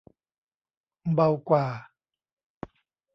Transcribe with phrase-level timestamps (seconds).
[1.13, 1.65] เบากว่า